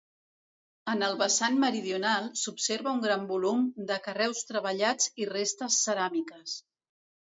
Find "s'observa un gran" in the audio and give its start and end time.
2.43-3.27